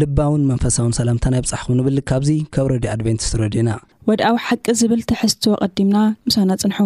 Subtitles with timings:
[0.00, 3.70] ልባውን መንፈሳውን ሰላምታናይ ብፅሕኹም ንብል ካብዙ ካብ ረድዩ ኣድቨንቲስ ረድዩና
[4.08, 6.78] ወድኣዊ ሓቂ ዝብል ትሕዝትዎ ቐዲምና ምሳና ፅንሑ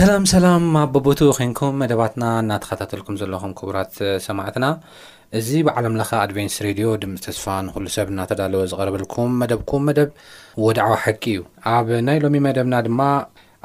[0.00, 3.94] ሰላም ሰላም ኣ ቦቦቱ ኮንኩም መደባትና እናተኸታተልኩም ዘለኹም ክቡራት
[4.26, 4.66] ሰማዕትና
[5.38, 10.10] እዚ ብዓለምለኻ ኣድቫንስ ሬድዮ ድምፂ ተስፋ ንኹሉ ሰብ እናተዳለወ ዝቐረበልኩም መደብኩም መደብ
[10.66, 11.42] ወድዓ ሓቂ እዩ
[11.74, 13.00] ኣብ ናይ ሎሚ መደብና ድማ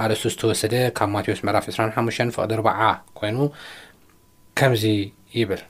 [0.06, 2.80] ኣርእስቶ ዝተወሰደ ካብ ማቴዎስ መዕራፍ 2ራሓሙ ፍቅዲ ርዓ
[3.20, 3.38] ኮይኑ
[4.62, 4.86] ከምዚ
[5.40, 5.64] ይብል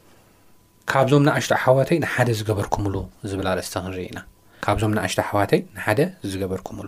[0.94, 2.96] ካብዞም ንኣሽቶዕ ሓዋተይ ንሓደ ዝገበርኩምሉ
[3.32, 4.20] ዝብል ኣርእስቲ ክንርኢ ኢና
[4.66, 6.00] ካብዞም ንኣሽቶ ኣሓዋተይ ንሓደ
[6.32, 6.88] ዝገበርኩምሉ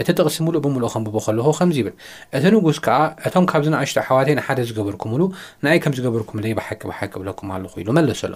[0.00, 1.94] እቲ ጥቕሲ ምሉእ ብምሉእ ከንብቦ ከለኹ ከምዚ ይብል
[2.36, 2.96] እቲ ንጉስ ከዓ
[3.28, 5.22] እቶም ካብዚ ንኣሽቶ ኣሓዋተይ ንሓደ ዝገበርኩምሉ
[5.64, 8.34] ንኣይ ከም ዝገበርኩምለ ይ ባሓቂ ባሓቂ ብለኩም ኣለኹ ኢሉ መለሰሎ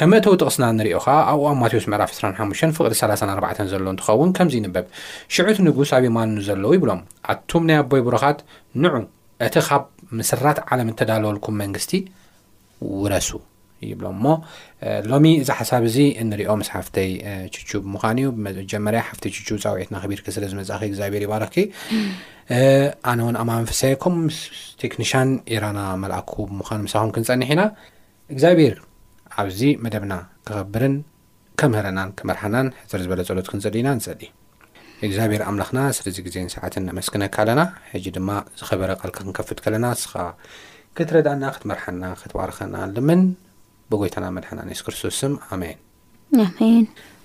[0.00, 4.86] ከመእተው ጥቕስና ንሪዮ ከዓ ኣብኡ ኣብ ማቴዎስ ምዕራፍ 25 ፍቕሪ34 ዘሎ እንትኸውን ከምዚ ይንበብ
[5.36, 7.00] ሽዑቲ ንጉስ ኣብ ይማንኒ ዘለዉ ይብሎም
[7.34, 8.38] ኣቱም ናይ ኣቦይ ቡሮኻት
[8.84, 8.92] ንዑ
[9.48, 9.82] እቲ ካብ
[10.20, 11.90] ምስራት ዓለም እተዳልወልኩም መንግስቲ
[13.00, 13.30] ውረሱ
[13.92, 14.32] ይብሎም ሞ
[15.10, 17.10] ሎሚ እዛ ሓሳብ እዚ እንሪኦ ምስ ሓፍተይ
[17.54, 21.54] ችቹ ብምዃን እዩ ብመጀመርያ ሓፍተይ ቹ ፃውዒትና ክቢርክስለ ዝመፅእኺ እግዚኣብሄር ይባላኪ
[23.10, 24.16] ኣነ እውን ኣማ ንፈሳይም
[24.82, 27.62] ቴክኒሽን ኤራና መልኣክ ብምዃኑ ምሳኹም ክንፀኒሕ ኢና
[28.34, 28.76] እግዚኣብሔር
[29.42, 30.14] ኣብዚ መደብና
[30.48, 30.96] ክኸብርን
[31.60, 34.22] ከምህረናን ክመርሓናን ሕር ዝበለ ፀሎት ክንፀል ኢና ንፀል
[35.06, 37.60] እግዚኣብሔር ኣምላኽና ስለዚ ግዜን ሰዓትን ኣመስክነካ ኣለና
[37.92, 38.28] ሕጂ ድማ
[38.58, 40.12] ዝኸበረ ቃልካ ክንከፍት ከለና ንስኻ
[40.96, 43.22] ክትረዳእና ክትመርሓና ክትባርኸና ልምን
[43.92, 45.78] ብጎይታና መድሓና ሱክርስቶስም ኣሜን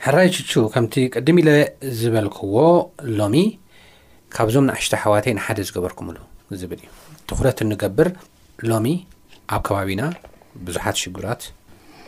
[0.06, 1.50] ሕራይቱ ከምቲ ቅድም ኢለ
[2.00, 2.56] ዝበልክዎ
[3.20, 3.36] ሎሚ
[4.36, 6.18] ካብዞም ንኣሽተ ኣሓዋተይ ንሓደ ዝገበርኩምሉ
[6.62, 6.90] ዝብል እዩ
[7.30, 8.08] ትኩረት እንገብር
[8.70, 8.88] ሎሚ
[9.56, 10.04] ኣብ ከባቢና
[10.68, 11.42] ብዙሓት ሽጉራት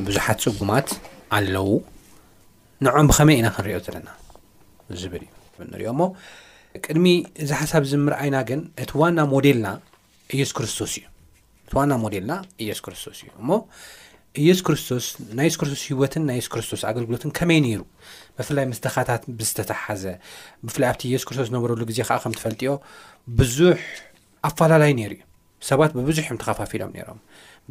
[0.07, 0.88] ብዙሓት ፅጉማት
[1.38, 1.69] ኣለው
[2.85, 4.09] ንዖም ብከመይ ኢና ክንሪኦ ዘለና
[5.01, 5.23] ዝብል
[5.59, 6.03] እዩ ንሪኦ ሞ
[6.85, 7.07] ቅድሚ
[7.44, 9.68] እዛ ሓሳብ ዝምርኣይና ግን እቲ ዋና ሞልና
[10.41, 11.03] የሱ ክርስቶስ እዩ
[11.66, 12.33] እቲዋና ሞዴልና
[12.63, 13.50] እየሱ ክርስቶስ እዩ እሞ
[14.42, 15.06] ኢየሱ ክርስቶስ
[15.38, 17.81] ናይ የሱ ክርስቶስ ሂወትን ናይ ሱ ክርስቶስ ኣገልግሎትን ከመይ ነይሩ
[18.40, 20.03] ብፍላይ ምስደኻታት ብዝተሰሓዘ
[20.66, 22.69] ብፍላይ ኣብቲ የሱስ ክርስቶስ ዝነበረሉ ግዜ ከዓ ከም ትፈልጥዮ
[23.40, 23.75] ብዙሕ
[24.50, 25.24] ኣፈላላይ ነይሩ እዩ
[25.69, 27.19] ሰባት ብብዙሕ እም ተኸፋፊሎም ነይሮም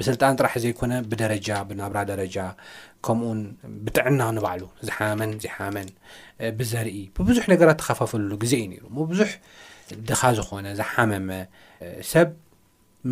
[0.00, 2.36] ብስልጣን ጥራሕ ዘይኮነ ብደረጃ ብናብራ ደረጃ
[3.06, 3.40] ከምኡን
[3.86, 5.88] ብጥዕና ንባዕሉ ዝሓመን ዚሓመን
[6.58, 9.32] ብዘርኢ ብብዙሕ ነገራት ተኸፋፈሉ ግዜ እዩ ነይሩ ሞ ብዙሕ
[10.10, 11.30] ድኻ ዝኾነ ዝሓመመ
[12.12, 12.28] ሰብ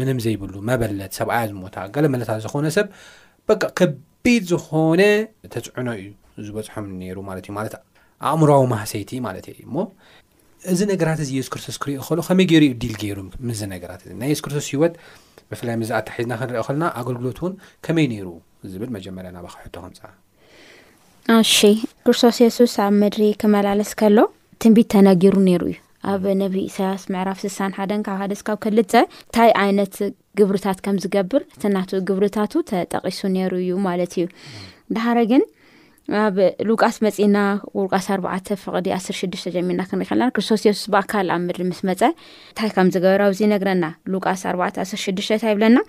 [0.00, 2.88] ምንም ዘይብሉ መበለት ሰብኣያ ዝሞታ ገለ መለታት ዝኾነ ሰብ
[3.50, 5.02] በቃ ከቢድ ዝኮነ
[5.52, 6.08] ተፅዑኖ እዩ
[6.46, 7.74] ዝበፅሖም ነይሩ ማለት እዩ ማለት
[8.30, 9.76] ኣእምራዊ ማህሰይቲ ማለት እዩ እሞ
[10.72, 14.28] እዚ ነገራት እዚ የሱ ክርስቶስ ክሪኦ ከሎ ከመይ ገይሩ ዲል ገይሩ ምዝ ነገራት እዚ ናይ
[14.32, 14.94] የሱስ ክርስቶስ ሂወት
[15.50, 17.54] ብፍላይ ምዝ ኣታሒዝና ክንሪአ ከለና ኣገልግሎት እውን
[17.88, 18.28] ከመይ ነይሩ
[18.72, 20.02] ዝብል መጀመርያ ናባክ ሕቶ ክምፃ
[21.38, 21.54] ኣሺ
[22.04, 24.18] ክርስቶስ የሱስ ኣብ ምድሪ ክመላለስ ከሎ
[24.62, 25.78] ትንቢድ ተነጊሩ ነይሩ እዩ
[26.12, 29.94] ኣብ ነብ ኢሳያስ ምዕራፍ ስሳን ሓደን ካብ ሓደስካብ ክልፀ እንታይ ዓይነት
[30.48, 32.26] ብታት ምዝብርብር
[32.92, 35.42] ጠሱ እዩዩሃግን
[36.18, 37.38] ኣብሉቃስ መፂና
[37.94, 38.06] ቃስ
[39.18, 39.56] 6ክቶስሱስ
[41.48, 44.42] ብድስፀንታዝገበር ኣ ግናሉቃስ
[45.04, 45.82] 6እታብናናብ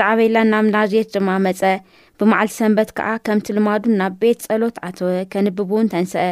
[0.00, 1.62] ዝዓበላ ናብ ናዝት ድማ መፀ
[2.20, 6.24] ብመዓልቲ ሰንበት ከዓ ከምቲ ልማዱ ናብ ቤት ፀሎት ኣተወ ከንብብ እውን ተንስአ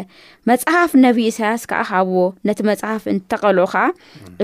[0.48, 2.16] መፅሓፍ ነብዪ እሳያስ ካዓ ካብዎ
[2.48, 3.84] ነቲ መፅሓፍ እንተቀልኦ ከዓ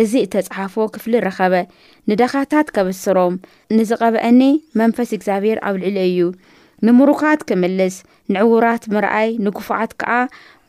[0.02, 1.52] እዚ እተፅሓፈዎ ክፍሊ ረኸበ
[2.10, 3.34] ንዳኻታት ከብስሮም
[3.76, 4.40] ንዝቐብአኒ
[4.80, 6.18] መንፈስ እግዚኣብሄር ኣብ ልዕሊ እዩ
[6.86, 7.94] ንምሩካት ክምልስ
[8.34, 10.10] ንዕዉራት ምርኣይ ንጉፉዓት ከዓ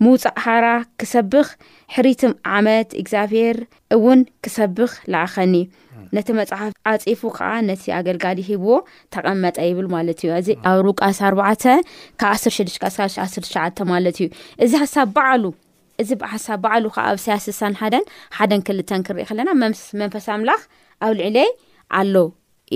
[0.03, 0.65] ምውፃእሓራ
[0.99, 1.47] ክሰብኽ
[1.95, 2.21] ሕሪት
[2.57, 3.57] ዓመት እግዚኣብሄር
[3.95, 5.55] እውን ክሰብኽ ላኣኸኒ
[6.15, 8.71] ነቲ መፅሓፍ ኣፂፉ ከዓ ነቲ ኣገልጋሊ ሂብዎ
[9.13, 11.67] ተቐመጠ ይብል ማለት እዩ እዚ ኣብ ሩቃስ 4
[12.21, 12.31] ብ
[12.61, 14.27] 161ሸ ማለት እዩ
[14.65, 15.43] እዚ ሓሳ በዓሉ
[16.03, 18.05] እዚ ሓሳብ በዓሉ ዓ ኣብ ሳያስሳ ሓደን
[18.37, 19.49] ሓደን ክልተን ክሪኢ ከለና
[20.03, 20.61] መንፈስ ኣምላኽ
[21.03, 21.37] ኣብ ልዕለ
[21.99, 22.15] ኣሎ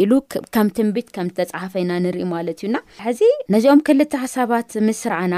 [0.02, 0.12] ኢሉ
[0.56, 2.76] ከም ትንቢት ከም ዝተፀሓፈይና ንርኢ ማለት እዩና
[3.06, 3.20] ሕዚ
[3.54, 5.36] ነዚኦም ክልተ ሓሳባት ምስ ርዓና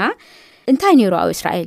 [0.72, 1.66] እንታይ ነሩ ኣብ እስራኤል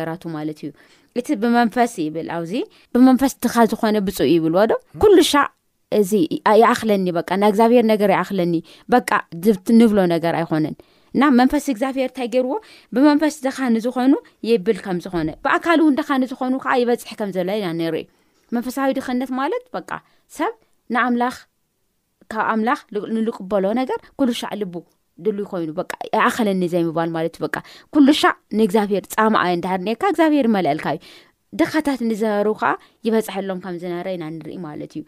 [0.23, 2.53] ቱማለት እዩእቲ ብመንፈስ ይብል ኣብዚ
[2.93, 5.43] ብመንፈስ ድኻ ዝኾነ ብፁእ ይብልዎ ዶ ኩሉ ሻዕ
[5.99, 6.11] እዚ
[6.61, 8.53] ይኣክለኒ በ ናይ እግዚኣብሔር ነገር ይኣክለኒ
[8.93, 9.09] በቃ
[9.79, 10.75] ንብሎ ነገር ኣይኮነን
[11.15, 12.53] እና መንፈስ እግዚኣብሔር እንታይ ገይርዎ
[12.95, 14.13] ብመንፈስ ድኻ ንዝኾኑ
[14.49, 18.05] የብል ከም ዝኾነ ብኣካል እውን ደካ ንዝኾኑ ከዓ ይበፅሕ ከምዘሎ ኢና ነርኢ
[18.57, 19.91] መንፈሳዊ ድኽነት ማለት በቃ
[20.37, 20.53] ሰብ
[20.95, 21.35] ንኣምላኽ
[22.31, 22.79] ካብ ኣምላኽ
[23.15, 24.75] ንልቅበሎ ነገር ኩሉ ሻዕ ልቡ
[25.37, 25.69] ሉ ኮይኑ
[26.27, 27.49] ኣኸልኒ ዘይምባል ማለት ዩ
[27.93, 31.01] ኩሉ ሻዕ ንእግዚኣብሔር ፃማኣ ዳሕር ርካ ግዚብሄር መልአልካ እዩ
[31.59, 32.69] ደካታት ዝነበርቡ ከዓ
[33.05, 35.03] ይበፅሐሎም ከምዝነረና ንርኢ ማለት እዩ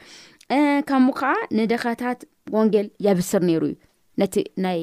[0.90, 2.20] ከምኡ ከዓ ንደኻታት
[2.58, 3.76] ወንጌል የብስር ነይሩ እዩ
[4.22, 4.80] ነቲ ናይ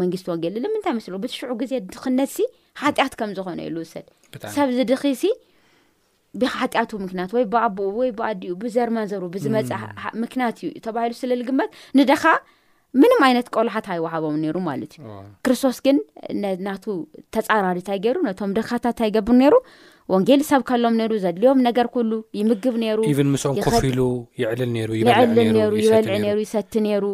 [0.00, 2.38] መንግስቲ ወንጌል ልምንታይ መስሊ ብሽዑ ግዜ ድኽነትሲ
[2.82, 4.06] ሓጢአት ከም ዝኮነ ዩዝውሰድ
[4.56, 5.30] ሰብ ዚ ድኺ ሲ
[6.40, 9.44] ብሓጢኣቱ ምክንያት ወይ ብኣቦኡ ወይ ብኣዲኡ ብዘርማን ዘሩብዝ
[10.24, 11.70] ምክንያት እዩ ተባ ስለግበት
[12.10, 12.24] ደካ
[13.02, 15.02] ምንም ዓይነት ቆልሓት ኣይዋሃቦም ነሩ ማለት እዩ
[15.44, 15.96] ክርስቶስ ግን
[16.66, 16.84] ናቱ
[17.34, 19.54] ተፃራሪታይ ገይሩ ነቶም ደካታታ ይገብር ነይሩ
[20.12, 24.00] ወንጌል ሰብ ከሎም ነሩ ዘድልዮም ነገር ኩሉ ይምግብ ነሩ ኢቨን ምስኦም ኮፍ ኢሉ
[24.40, 27.04] ይዕልል ሩ ይዕልል ሩ ይበልዕ ሩ ይሰቲ ነይሩ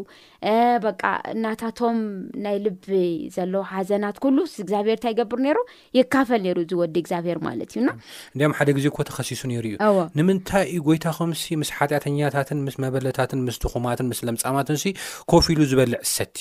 [0.87, 1.03] በቃ
[1.35, 1.97] እናታቶም
[2.45, 2.87] ናይ ልቢ
[3.37, 5.59] ዘለዎ ሓዘናት ኩሉ እግዚኣብሔር እንታይ ይገብር ነሩ
[5.99, 7.89] ይካፈል ነሩ ዝወዲ እግዚኣብሔር ማለት እዩና
[8.35, 9.77] እንዳኦም ሓደ ግዜ እኮ ተኸሲሱ ነሩ እዩ
[10.21, 14.77] ንምንታይ እዩ ጎይታኸምሲ ምስ ሓጢኣተኛታትን ምስ መበለታትን ምስ ድኹማትን ምስ ለምፃማትን
[15.33, 16.39] ኮፍ ኢሉ ዝበልዕ ዝሰቲ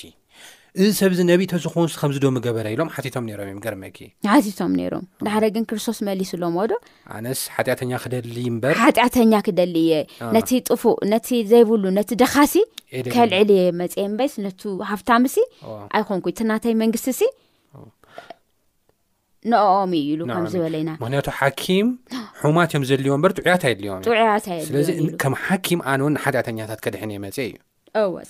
[0.83, 3.98] እዚ ሰብዚ ነብተ ዝኮኑ ከምዝ ደሚ ገበረ ኢሎም ሓቲቶም ነሮምእዩ ገርመኪ
[4.31, 6.74] ሓቲቶም ነሮም ንሓደ ግን ክርስቶስ መሊስ ሎምዎ ዶ
[7.18, 9.94] ኣነስ ሓጢኣተኛ ክደሊ በር ሓጢኣተኛ ክደሊ እየ
[10.38, 12.54] ነቲ ጥፉእ ነቲ ዘይብሉ ነቲ ደኻሲ
[13.16, 14.62] ከልዕል የመፅ በስነቱ
[14.92, 15.45] ሃፍታሚ ሲ
[16.00, 17.30] ኣይኮንኩ ተናተይ መንግስቲ ሲ
[19.50, 21.89] ንኣኦም እዩ ኢሉ ከዝበለዩና ምክንያቱ ሓኪም
[22.44, 27.54] ሑማት እዮም ዘድልዎ በር ጥዑያት የድልዮም እዩጥዑያት የስለዚከም ሓኪም ኣነውን ንሓጢኣተኛታት ከድሕን የመፅ እዩ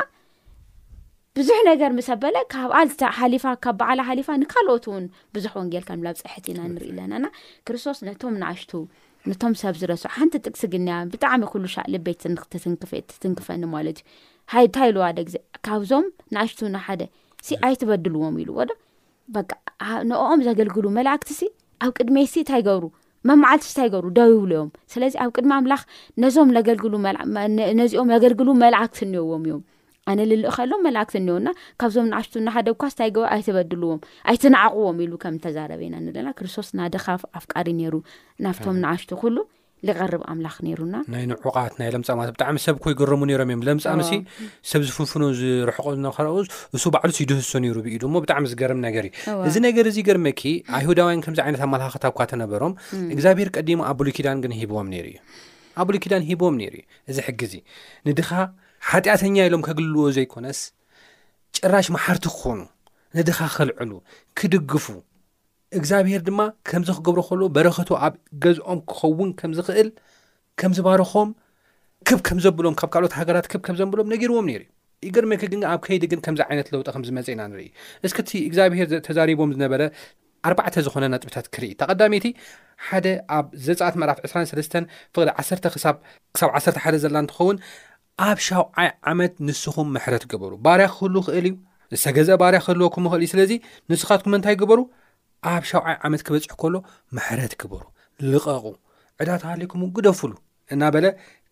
[1.37, 5.05] ብዙሕ ነገር ምስ በለ ካብሊፋካብ በዓላ ሓሊፋ ንካልኦት እውን
[5.35, 7.25] ብዙሕ ወንጌል ከምላብ ፅሕት ኢና ንርኢ ኣለናና
[7.67, 8.71] ክርስቶስ ነቶም ንኣሽቱ
[9.29, 14.07] ነቶም ሰብ ዝረሱ ሓንቲ ጥቅስ ግን ብጣዕሚ ኩሉ ሻእ ልቤት ንክትትንክፍ ትትንክፈኒ ማለት እዩ
[14.53, 15.35] ሃይእንታይ ሉዋደ ግዜ
[15.65, 17.01] ካብዞም ንኣሽቱና ሓደ
[17.47, 18.71] ሲ ኣይትበድልዎም ኢሉ ዎዶ
[19.33, 19.37] በ
[20.09, 21.43] ንኦም ዘገልግሉ መላእክቲ ሲ
[21.85, 22.85] ኣብ ቅድሜ ሲ እንታይ ገብሩ
[23.29, 25.81] መማዓልት እንታይ ገብሩ ደውይብሉዮም ስለዚ ኣብ ቅድሚ ኣምላኽ
[26.23, 29.61] ነዞም ልሉነዚኦም የገልግሉ መላዓክቲ እንዎም እዮም
[30.11, 31.47] ኣነ ልልእካሎም መላእክት እኒውና
[31.81, 33.99] ካብዞም ንዓሽቱ ናሓደ ኳ ስታይ ባ ኣይተበድልዎም
[34.31, 35.95] ኣይትነዓቅዎም ኢሉ ከም ተዛረበና
[36.27, 37.05] ና ክርስቶስ ናድካ
[37.39, 37.95] ኣፍቃሪ ነይሩ
[38.45, 39.37] ናብቶም ንዓሽቱ ኩሉ
[39.87, 44.11] ዝቐርብ ኣምላክ ነሩና ናይ ንዑቃት ናይ ለምፃማ ብጣዕሚ ሰብ ኮይገረሙ ነሮም እዮም ለምፃሙሲ
[44.71, 46.25] ሰብ ዝፍንፍኖ ዝረሕቆ ዝነኸረ
[46.77, 50.41] እሱ ባዕሉስ ይደህሶ ሩ ብኢሞ ብጣዕሚ ዝገርም ነገር እዩ እዚ ነገር እዚ ገርመኪ
[50.79, 52.75] ኣይሁዳውያን ከዚ ዓይነት ኣመላክታእኳ ተነበሮም
[53.15, 55.15] እግዚኣብሔር ቀዲማ ኣብሉኪዳን ግን ሂዎም ሩእዩ
[55.83, 57.53] ኣብብሉኪዳን ሂዎም ሩ እዩ እዚ ጊ
[58.09, 58.21] ንድ
[58.89, 60.59] ሓጢኣተኛ ኢሎም ከግልልዎ ዘይኮነስ
[61.57, 62.59] ጭራሽ መሓርቲ ክኾኑ
[63.17, 63.91] ነድኻ ኸልዕሉ
[64.39, 64.85] ክድግፉ
[65.79, 68.13] እግዚኣብሄር ድማ ከምዚ ክገብሮ ኸሎ በረክቱ ኣብ
[68.43, 69.89] ገዝኦም ክኸውን ከም ዝኽእል
[70.61, 71.29] ከም ዝባርኾም
[72.09, 74.71] ክብ ከም ዘብሎም ካብ ካልኦት ሃገራት ክብ ከም ዘብሎም ነገርዎም ነይሩ እዩ
[75.09, 77.65] ኢገርመኪ ግን ኣብ ከይዲ ግን ከምዚ ዓይነት ለውጠ ከምዝመፀእ ኢና ንርኢ
[78.07, 79.81] እስክ እቲ እግዚኣብሄር ተዛሪቦም ዝነበረ
[80.47, 82.27] ኣርባዕተ ዝኾነ ናጥብታት ክርኢ ተቐዳሚይእቲ
[82.87, 83.05] ሓደ
[83.37, 84.73] ኣብ ዘፃኣት መራፍ 2ሰለስተ
[85.15, 85.97] ፍቅዲ ዓ ክሳብ
[86.59, 87.57] ዓሰርተ ሓደ ዘላና እንትኸውን
[88.21, 91.53] ኣብ ሻውዓይ ዓመት ንስኹም መሕረት ግበሩ ባርያ ክህሉ ኽእል እዩ
[91.93, 93.51] ንተገዝአ ባርያ ክህልወኩም ክእል እዩ ስለዚ
[93.91, 94.79] ንስኻትኩም ምንታይ ግበሩ
[95.53, 96.75] ኣብ ሻውዓይ ዓመት ክበፅሑ ከሎ
[97.17, 97.83] መሕረት ግበሩ
[98.31, 98.65] ልቐቁ
[99.21, 100.33] ዕዳ ተሃለዩኩም ግደፉሉ
[100.73, 101.05] እና በለ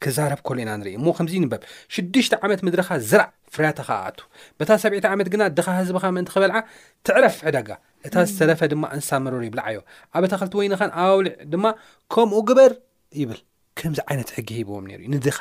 [0.03, 1.63] ክዛረብ ከሎ ኢና ንርኢ እሞ ከምዚ ንበብ
[1.96, 4.20] ሽዱሽተ ዓመት ምድሪካ ዝራእ ፍርያተኻ ኣቱ
[4.60, 6.60] በታ ሰብዕቲ ዓመት ግና ድኻ ህዝብካ ምእንቲ ክበልዓ
[7.08, 7.70] ትዕረፍሕዳጋ
[8.08, 9.80] እታ ዝተለፈ ድማ እንስሳመረሩ ይብላ ዓዮ
[10.15, 11.65] ኣበታ ክልቲ ወይኒኻን ኣባውሊዕ ድማ
[12.13, 12.74] ከምኡ ግበር
[13.22, 13.39] ይብል
[13.80, 15.39] ከምዚ ዓይነት ሕጊ ሂቦዎም ነይሩ እዩ ንድኻ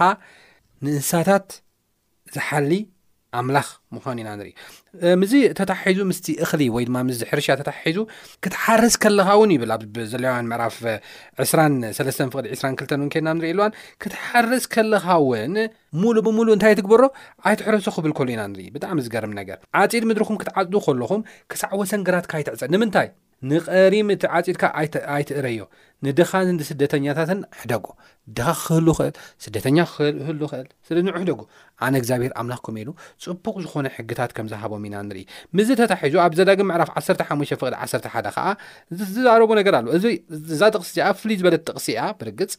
[0.85, 1.49] ንእንስሳታት
[2.35, 2.73] ዝሓሊ
[3.39, 4.51] ኣምላኽ ምዃኑ ኢና ንርኢ
[5.21, 7.99] ምዚ ተታሓሒዙ ምስቲ እክሊ ወይ ድማ ምዚ ሕርሻ ተታሓሒዙ
[8.45, 9.83] ክትሓርስ ከለኻ እውን ይብል ኣብ
[10.13, 10.77] ዘለያዋን ምዕራፍ
[11.43, 15.55] 2 3ስ ፍቕዲ 22ተን እውን ኬድና ንሪኢ ኣልዋን ክትሓርስ ከለኻ እውን
[16.03, 17.03] ሙሉእ ብምሉእ እንታይ ትግበሮ
[17.51, 21.23] ኣይትሕረሶ ክብል ከሉ ኢና ንርኢ ብጣዕሚ ዝገርም ነገር ዓፂድ ምድሪኩም ክትዓዱ ከለኹም
[21.53, 23.09] ክሳዕ ወሰንግራትካ ኣይትዕፀ ንምንታይ
[23.51, 24.63] ንቐሪም እቲ ዓፂድካ
[25.17, 25.63] ኣይትእረዮ
[26.07, 26.31] ንድኻ
[26.69, 27.87] ስደተኛታትን ሕደጉ
[28.37, 29.15] ድኻ ክህሉ ኽእል
[29.45, 31.41] ስደተኛ ክህሉ ክእል ስለዚ ንሕደጉ
[31.85, 32.89] ኣነ እግዚኣብሄር ኣምላኽ ኩመሉ
[33.25, 35.23] ፅቡቅ ዝኾነ ሕግታት ከም ዝሃቦም ኢና ንርኢ
[35.57, 38.47] ምዝ ተታሒዙ ኣብ ዘዳግ ምዕራፍ 1ሓሽ ፍቅድ 1ሓደ ከዓ
[39.01, 40.07] ዝዝዛረቡ ነገር ኣለ እዚ
[40.55, 42.55] እዛ ጥቕሲ ዚኣ ፍሉይ ዝበለት ጥቕሲ እያ ብርግጽ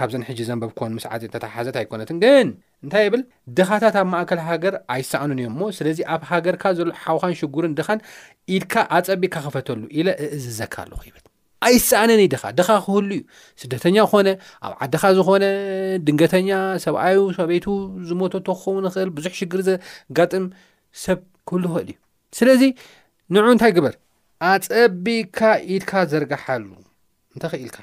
[0.00, 2.48] ካብዘን ሕጂ ዘንበብኮዎን ምስዓዘ ተተሓሓዘት ኣይኮነትን ግን
[2.84, 3.22] እንታይ ብል
[3.58, 8.02] ድኻታት ኣብ ማእከል ሃገር ኣይሰኣኑን እዮም ሞ ስለዚ ኣብ ሃገርካ ዘሎ ሓውኻን ሽጉርን ድኻን
[8.56, 11.25] ኢድካ ኣፀቢካ ክፈተሉ ኢለ እዝዘካ ኣለኹ ይብል
[11.64, 13.22] ኣይሰኣነነ ይ ደኻ ደኻ ክህሉ እዩ
[13.60, 14.28] ስደተኛ ኾነ
[14.66, 15.44] ኣብ ዓድኻ ዝኾነ
[16.06, 16.50] ድንገተኛ
[16.84, 17.66] ሰብኣዩ ሰበይቱ
[18.08, 20.44] ዝሞቶቶ ክኸው ንኽእል ብዙሕ ሽግር ዘጋጥም
[21.04, 21.20] ሰብ
[21.50, 21.96] ክህሉ ይኽእል እዩ
[22.38, 22.62] ስለዚ
[23.34, 23.94] ንዑ እንታይ ግበር
[24.50, 25.38] ኣፀቢካ
[25.76, 26.68] ኢድካ ዘርጋሓሉ
[27.34, 27.78] እንተክኢልካ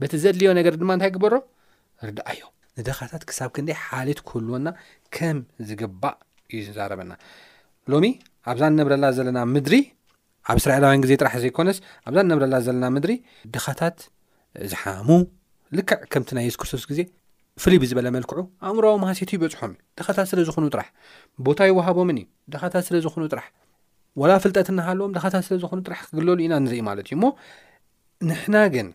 [0.00, 1.34] በቲ ዘድልዮ ነገር ድማ እንታይ ግበሮ
[2.08, 2.42] ርዳኣዮ
[2.78, 4.68] ንደኻታት ክሳብ ክንደ ሓሊት ክህልወና
[5.16, 6.16] ከም ዝግባእ
[6.52, 7.12] እዩ ዝተዛረበና
[7.92, 8.04] ሎሚ
[8.50, 9.74] ኣብዛ ነብረላ ዘለና ምድሪ
[10.52, 11.78] ኣብ እስራኤላውያን ግዜ ጥራሕ ዘይኮነስ
[12.08, 13.14] ኣብዛ እነብረላ ዘለና ምድሪ
[13.54, 13.96] ድኻታት
[14.72, 15.08] ዝሓሙ
[15.78, 17.00] ልክዕ ከምቲ ናይ የስ ክርሱስ ግዜ
[17.62, 18.38] ፍሉይ ብዝበለ መልክዑ
[18.68, 20.86] ኣእምራዊ ማሃሴት ይበፅሖም እዩ ድኻታት ስለ ዝኾኑ ጥራሕ
[21.46, 23.46] ቦታ ይውሃቦምን እዩ ድኻታት ስለ ዝኾኑ ጥራሕ
[24.20, 27.24] ወላ ፍልጠት ናሃለዎም ድኻታት ስለዝኾኑ ጥራሕ ክግለሉ ኢና ንርኢ ማለት እዩ እሞ
[28.28, 28.88] ንሕና ግን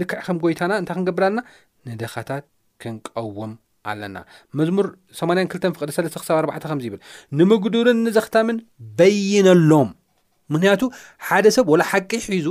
[0.00, 1.40] ልክዕ ከም ጎይታና እንታ ክንገብርልና
[1.88, 2.46] ንድኻታት
[2.82, 3.54] ክንቀውም
[3.92, 4.16] ኣለና
[4.60, 4.86] መዝሙር
[5.22, 7.00] 802 ፍቅዲ ሰስተ ክሳብ 4ዕ ከምዚ ይብል
[7.40, 8.58] ንምግዱርን ንዘኽታምን
[9.00, 9.90] በይነሎም
[10.54, 10.82] ምክንያቱ
[11.28, 12.48] ሓደ ሰብ ወላ ሓቂ ሒዙ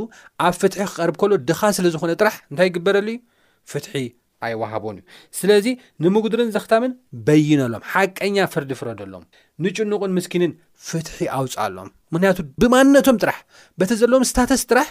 [0.47, 3.19] ኣብ ፍትሒ ክቀርብ ከሎ ድኻ ስለ ዝኾነ ጥራሕ እንታይ ግበረሉ ዩ
[3.73, 3.93] ፍትሒ
[4.45, 5.03] ኣይዋሃቦን እዩ
[5.39, 5.65] ስለዚ
[6.03, 6.93] ንምጉድርን ዘኽታምን
[7.25, 9.25] በይነሎም ሓቀኛ ፍርዲ ፍረደሎም
[9.63, 10.53] ንጭንቕን ምስኪንን
[10.89, 13.39] ፍትሒ ኣውፅእ ኣሎም ምክንያቱ ብማንነቶም ጥራሕ
[13.81, 14.89] በተ ዘለዎም ስታተስ ጥራሕ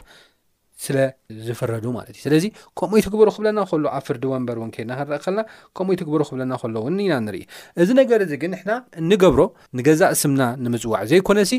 [0.85, 0.99] ስለ
[1.47, 2.45] ዝፍረዱ ማለት እዩ ስለዚ
[2.79, 5.41] ከምኡኡይ ትግብሩ ክብለና ከሎ ኣብ ፍርዲ ወንበር ውን ከድና ክንረእ ከልና
[5.79, 7.43] ከምኡይ ትግብሩ ክብለና ሎውንኢና ንርኢ
[7.85, 9.43] እዚ ነገር እዚ ግን ንሕና እንገብሮ
[9.79, 11.53] ንገዛእ እስምና ንምፅዋዕ ዘይኮነሲ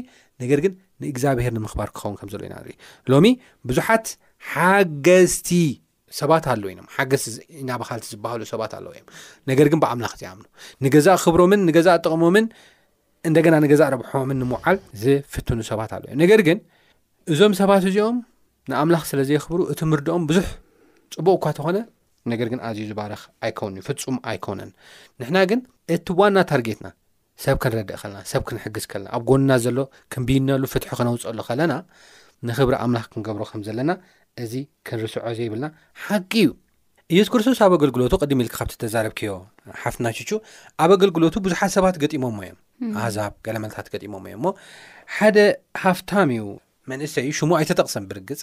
[0.44, 2.68] ነገር ግን ንእግዚኣብሄር ንምክባር ክኸውን ከምዘሎ ኢና ንር
[3.12, 3.26] ሎሚ
[3.70, 4.06] ብዙሓት
[4.54, 5.50] ሓገዝቲ
[6.20, 9.08] ሰባት ኣለው ኢኖም ሓገዝቲ ኢናባካልቲ ዝበሃሉ ሰባት ኣለው እዮም
[9.52, 10.46] ነገር ግን ብኣምላኽ እዘይኣምኑ
[10.86, 12.46] ንገዛእ ክብሮምን ንገዛእ ጥቕሞምን
[13.30, 16.60] እንደገና ንገዛእ ረብሖምን ንምውዓል ዝፍትኑ ሰባት ኣለው እዮም ነገር ግን
[17.34, 18.18] እዞም ሰባት እዚኦም
[18.72, 20.48] ንኣምላኽ ስለ ዘይክብሩ እቲ ምርድኦም ብዙሕ
[21.16, 21.78] ፅቡቅ እኳ ተኾነ
[22.32, 24.70] ነገር ግን ኣዝዩ ዝባረኽ ኣይከውን ዩ ፍፁም ኣይከውነን
[25.22, 25.60] ንሕና ግን
[25.96, 26.88] እቲ ዋና ታርጌትና
[27.44, 29.78] ሰብ ክንረድእ ኸለና ሰብ ክንሕግዝ ከለና ኣብ ጎና ዘሎ
[30.14, 31.74] ክንብነሉ ፍትሑ ክነውፀሉ ኸለና
[32.48, 33.92] ንክብሪ ኣምላኽ ክንገብሮ ከም ዘለና
[34.44, 34.54] እዚ
[34.88, 35.66] ክንርስዖ ዘይብልና
[36.06, 36.50] ሓቂ እዩ
[37.14, 39.32] እየት ክርስቶስ ኣብ ኣገልግሎቱ ቅዲም ኢልካ ካብቲ ተዛረብክዮ
[39.82, 40.30] ሓፍትናሽቹ
[40.84, 42.60] ኣብ ኣገልግሎቱ ብዙሓት ሰባት ገጢሞሞ እዮም
[43.02, 44.50] ኣህዛብ ገለመልታት ገጢሞሞ እዮም ሞ
[45.16, 45.38] ሓደ
[45.84, 46.44] ሃፍታም እዩ
[46.92, 48.42] መንእሰይ ሽሙ ኣይተጠቕሰም ብርግጽ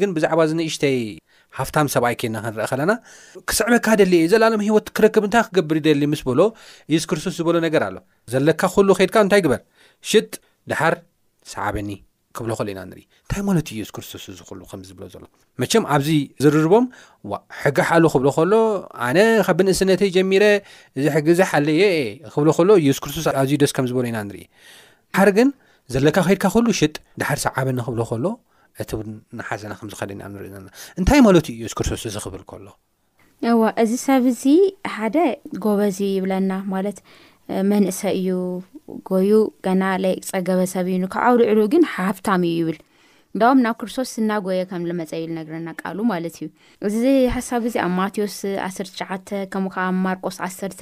[0.00, 0.96] ግን ብዛዕባ እዚንእሽተይ
[1.58, 2.92] ሃፍታም ሰብኣይ ከና ክንረአ ኸለና
[3.48, 6.40] ክስዕበካ ደሊ እ ዘለሎም ሂወት ክረክብንታይ ክገብር ደሊ ምስ በሎ
[6.92, 7.96] የሱ ክርስቶስ ዝበሎ ነገር ኣሎ
[8.34, 9.60] ዘለካ ኩሉ ከድካ እንታይ ግበር
[10.10, 10.28] ሽጥ
[10.70, 10.94] ድሓር
[11.52, 11.90] ሰዓበኒ
[12.38, 15.24] ክብኸሎ ኢና ኢንታይ ማለትዩ የሱ ክስቶስ ዝሉ ከዝብሎ ሎ
[15.62, 16.08] መም ኣብዚ
[16.42, 16.84] ዝርድቦም
[17.62, 18.52] ሕጊ ሓሉ ክብሎ ከሎ
[19.08, 20.44] ኣነ ካብ ብንእስነተይ ጀሚረ
[20.98, 21.96] እዚ ሕጊዚ ሓለ የአ
[22.34, 24.44] ክብ ከሎ የሱ ክስቶስኣዝዩ ደስ ከምዝበሎ ኢና ንኢ
[25.12, 25.48] ድሓር ግን
[25.94, 28.24] ዘለካ ከድካ ሉ ሽጥ ድሓር ሰዓበኒ ክብሎ ኸሎ
[28.82, 29.00] እቲ እው
[29.38, 30.66] ናሓዘና ከምዚኸደኒኣብ ንሪእዘና
[31.00, 32.66] እንታይ ማለት ዩ እዮዚ ክርስቶስ ዝኽብል ከሎ
[33.52, 34.42] እዋ እዚ ሰብ እዚ
[34.96, 35.16] ሓደ
[35.64, 36.98] ጎበእዚ ይብለና ማለት
[37.70, 38.28] መንእሰ እዩ
[39.10, 39.30] ጎዩ
[39.66, 42.78] ገና ላይ ፀገበሰብ እዩ ካብዓብ ልዕሉ ግን ሃብታሚ እዩ ይብል
[43.34, 46.46] እንዳም ናብ ክርስቶስ እና ጎየ ከም ዝመፀይሉ ነገርና ቃሉ ማለት እዩ
[46.88, 48.36] እዚ ሓሳብ እዚ ኣብ ማቴዎስ
[48.68, 50.80] ዓሰርተ ሸዓተ ከምኡከዓ ማርቆስ ዓሰርተ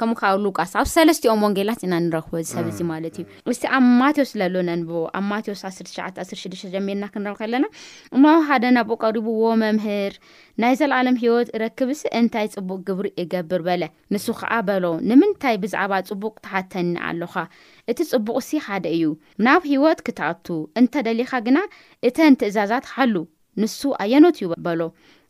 [0.00, 3.24] ከምኡ ከዓብ ሉቃስ ኣብ ሰለስትኦም ወንጌላት ኢና ንረክቦ ዝሰብ እዚ ማለት እዩ
[3.54, 7.66] እስቲ ኣብ ማቴዎስ ዘሎ ነንቦ ኣብ ማቴዎስ 1916 ጀሚርና ክንረብ ከለና
[8.16, 10.14] እን ሓደ ናብኡ ቀሪብዎ መምህር
[10.62, 13.82] ናይ ዘለዓለም ሂወት ረክብ ሲ እንታይ ፅቡቅ ግብሪ ይገብር በለ
[14.16, 17.36] ንሱ ከዓ በሎ ንምንታይ ብዛዕባ ፅቡቅ ተሓተኒ ኣለኻ
[17.92, 19.12] እቲ ፅቡቅ ሲ ሓደ እዩ
[19.48, 20.48] ናብ ሂወት ክትኣቱ
[20.82, 21.58] እንተደሊኻ ግና
[22.10, 23.16] እተን ትእዛዛት ሓሉ
[23.62, 24.80] ንሱ ኣየኖት እዩ በሎ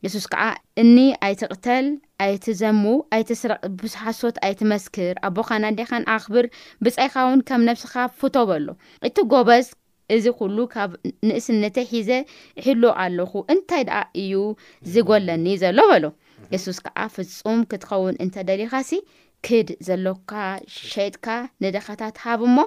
[0.05, 0.45] ንሱስ ከዓ
[0.81, 1.87] እኒ ኣይትቕተል
[2.25, 2.83] ኣይቲ ዘሙ
[3.15, 6.45] ኣይቲ ስቡዙሓሶት ኣይቲ መስክር ኣቦካ ና ንዴኻን ኣኽብር
[6.85, 8.69] ብፀይካ እውን ከም ነብስኻ ፉቶ በሎ
[9.07, 9.67] እቲ ጎበዝ
[10.15, 10.91] እዚ ኩሉ ካብ
[11.29, 12.11] ንእስነተ ሒዘ
[12.65, 14.33] ሒል ኣለኹ እንታይ ደኣ እዩ
[14.93, 16.05] ዝጎለኒ ዘሎ በሎ
[16.55, 18.91] የሱስ ከዓ ፍጹም ክትኸውን እንተደሊኻሲ
[19.49, 20.33] ክድ ዘለካ
[20.95, 21.27] ሸይጥካ
[21.65, 22.59] ንደኻታት ሃብ እሞ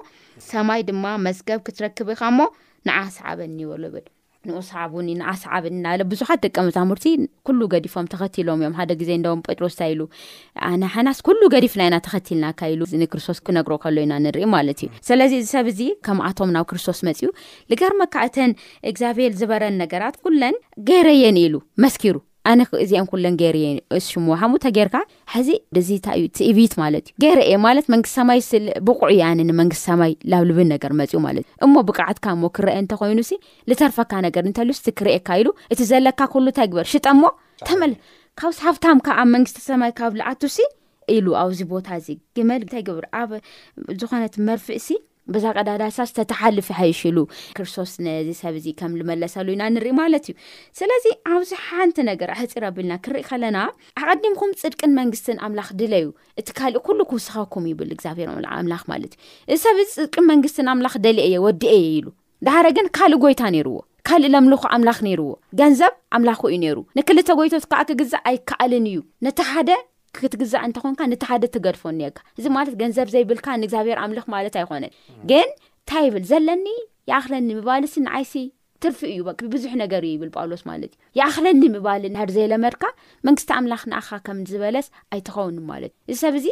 [0.50, 2.40] ሰማይ ድማ መስገብ ክትረክብ ኢኻ እሞ
[2.90, 4.06] ንዓሰዕበኒበሎ ይበል
[4.48, 7.04] ንኡስዓቡን ንኣስዓብ ናሎ ቡዙሓት ደቂ መዛሙርቲ
[7.46, 10.00] ኩሉ ገዲፎም ተኸቲሎም እዮም ሓደ ግዜ እደም ጴጥሮስንታ ኢሉ
[10.70, 15.48] ኣነ ሓናስ ኩሉ ገዲፍናኢና ተኸትልናካ ኢሉ ንክርስቶስ ክነግሮ ከሎ ኢና ንርኢ ማለት እዩ ስለዚ እዚ
[15.56, 17.28] ሰብ እዚ ከምኣቶም ናብ ክርስቶስ መፅኡ
[17.72, 18.52] ንገርመካእተን
[18.92, 20.56] እግዚኣብሔር ዝበረን ነገራት ኩለን
[20.90, 21.54] ገረየን ኢሉ
[21.86, 22.16] መስኪሩ
[22.50, 23.56] ኣነ እዚአም ኩለን ገይር
[23.98, 24.96] እስሽሙውሃሙ ተጌርካ
[25.34, 28.40] ሕዚ ደዚ ታይእዩ ትእብት ማለት እዩ ገረእኤ ማለት መንግስት ሰማይ
[28.88, 33.36] ብቑዕ እያኣነመንግስቲ ሰማይ ናብ ልብል ነገር መፅኡ ማለት እዩ እሞ ብቃዓትካ ሞ ክረአ እንተኮይኑ ሲ
[33.70, 37.22] ዝተርፈካ ነገር እንተልስቲ ክርኤካ ኢሉ እቲ ዘለካ ኩሉ እንታይ ግበር ሽጠሞ
[37.68, 37.92] ተመለ
[38.42, 40.68] ካብ ሃብታም ካ ኣብ መንግስቲ ሰማይ ካብ ልኣቱ ሲ
[41.16, 43.30] ኢሉ ኣብዚ ቦታ እዚ ግመል ንታይ ግብር ኣብ
[44.00, 44.98] ዝኾነት መርፊእ ሲ
[45.34, 47.18] በዛ ቀዳዳሳ ዝተተሓልፊ ሕይሽሉ
[47.56, 50.34] ክርስቶስ ነዚ ሰብ እዚ ከም ዝመለሰሉ ኢና ንርኢ ማለት እዩ
[50.80, 53.58] ስለዚ ኣብዚ ሓንቲ ነገር ኣሕፂር ኣብልና ክርኢ ከለና
[54.02, 56.08] ኣቀዲምኩም ፅድቅን መንግስትን ኣምላኽ ድል ዩ
[56.42, 60.70] እቲ ካሊእ ኩሉ ክውስኸኩም ይብል እግዚኣብሔሮም ዓ ኣምላኽ ማለት እዩ እዚ ሰብ እዚ ፅድቅን መንግስትን
[60.74, 62.06] ኣምላኽ ደሊ የ ወዲእ የ ኢሉ
[62.48, 63.76] ድሓደ ግን ካልእ ጎይታ ነይርዎ
[64.08, 65.30] ካሊእ ለምልኩ ኣምላኽ ነይርዎ
[65.60, 69.70] ገንዘብ ኣምላኽ እዩ ነይሩ ንክልተ ጎይቶት ከዓ ክግዛእ ኣይከኣልን እዩ ነተ ሓደ
[70.16, 74.92] ክትግዛእ እንተኮንካ ንቲ ሓደ ተገድፎ እኒካ እዚ ማለት ገንዘብ ዘይብልካ ንእግዚኣብሔር ኣምልኽ ማለት ኣይኮነን
[75.30, 75.48] ግን
[75.88, 76.66] እንታይ ይብል ዘለኒ
[77.10, 78.32] ይኣኽለኒ ምባልሲ ንዓይሲ
[78.84, 79.22] ትርፊእ እዩ
[79.54, 82.82] ብዙሕ ነገር እዩ ይብል ጳውሎስ ማለት እዩ ይኣኽለኒ ምባል ንር ዘየለመድካ
[83.26, 86.46] መንግስቲ ኣምላኽ ንኣኻ ከምዝበለስ ኣይትኸውን ማለት እዩ እዚ ሰብእዚ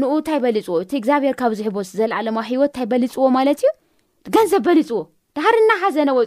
[0.00, 3.68] ንኡ እንታይ በሊፅዎ እቲ እግዚኣብሔር ካብ ዝሕቦስ ዘለዓለማ ሂወት እንታይ በሊፅዎ ማለት እዩ
[4.36, 5.00] ገንዘብ በሊፅዎ
[5.38, 6.20] ዳሃር እና ሓዘነ ወ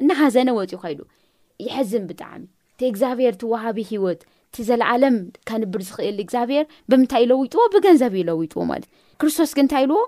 [0.00, 1.00] ኢእና ሓዘነ ወፅኡ ኸይሉ
[1.66, 2.42] ይሕዝን ብጣዕሚ
[2.74, 5.16] እቲ እግዚኣብሔር ቲዋሃቢ ሂወት እቲ ዘለዓለም
[5.48, 9.98] ከንብር ዝኽእል እግዚኣብሄር ብምንታይ ኢለውጥዎ ብገንዘብ እዩ ለውጥዎ ማለት ዩ ክርስቶስ ግ እንታይ ኢልዎ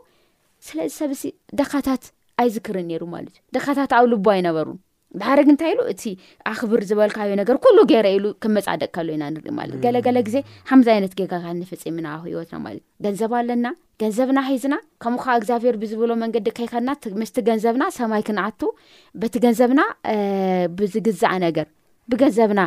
[0.67, 1.13] ስለዚ ሰብ
[1.61, 2.03] ደካታት
[2.43, 4.15] ኣይዝክርን ሩማእዩደካታት ኣብ ል
[4.51, 6.03] ኣይበሩብሓደግ እንታይ ኢሉ እቲ
[6.55, 10.37] ኣክብር ዝበልካዮ ነገር ሉ ገይረ ኢሉ ክመፃደቅካሉኢናኢገለገለ ግዜ
[10.87, 11.15] ዚ ዓይነት
[11.97, 13.67] ፍና ወትናገንዘብ ኣለና
[14.03, 18.61] ገንዘብና ሒዝና ከምኡ ከዓ እግዚኣብሔር ብዝብሎ መንገዲ ከይኸናምስ ገንዘብና ሰማይ ክንዓቱ
[19.23, 19.81] በቲ ገንዘብና
[20.79, 21.69] ብዝግዝእ ነገር
[22.13, 22.63] ብገንዘብና